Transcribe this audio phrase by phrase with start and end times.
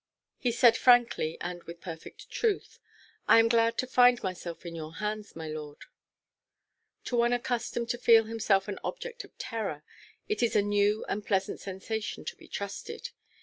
[0.39, 2.79] He said frankly, and with perfect truth,
[3.27, 5.83] "I am glad to find myself in your hands, my lord."
[7.03, 9.83] To one accustomed to feel himself an object of terror,
[10.27, 13.11] it is a new and pleasant sensation to be trusted.